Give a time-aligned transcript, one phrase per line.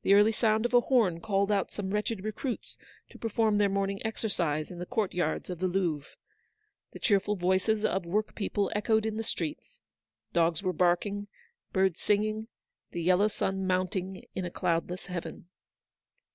[0.00, 2.78] The early sound of a horn called out some wretched recruits
[3.10, 6.08] to perform their morning exercise in the court yards of the Louvre.
[6.92, 9.80] The cheerful voices of workpeople echoed in the streets j
[10.32, 11.28] dogs were barking,
[11.74, 12.48] birds singing,
[12.92, 15.44] the yellow sun mounting in a cloudless heaven.